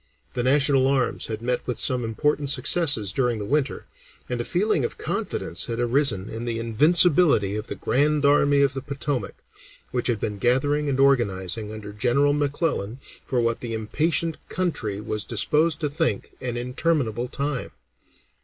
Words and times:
The 0.33 0.41
national 0.41 0.87
arms 0.87 1.27
had 1.27 1.43
met 1.43 1.67
with 1.67 1.77
some 1.79 2.03
important 2.03 2.49
successes 2.49 3.13
during 3.13 3.37
the 3.37 3.45
winter, 3.45 3.85
and 4.27 4.41
a 4.41 4.43
feeling 4.43 4.83
of 4.83 4.97
confidence 4.97 5.65
had 5.67 5.79
arisen 5.79 6.27
in 6.27 6.45
the 6.45 6.57
invincibility 6.57 7.55
of 7.55 7.67
the 7.67 7.75
Grand 7.75 8.25
Army 8.25 8.63
of 8.63 8.73
the 8.73 8.81
Potomac, 8.81 9.43
which 9.91 10.07
had 10.07 10.19
been 10.19 10.39
gathering 10.39 10.89
and 10.89 10.99
organizing 10.99 11.71
under 11.71 11.93
General 11.93 12.33
McClellan 12.33 12.97
for 13.27 13.41
what 13.41 13.59
the 13.61 13.75
impatient 13.75 14.37
country 14.49 14.99
was 14.99 15.23
disposed 15.23 15.79
to 15.81 15.87
think 15.87 16.31
an 16.41 16.57
interminable 16.57 17.27
time. 17.27 17.69